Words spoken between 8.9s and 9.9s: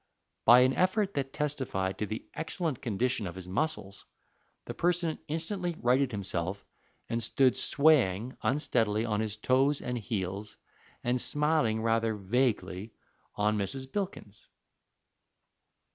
on his toes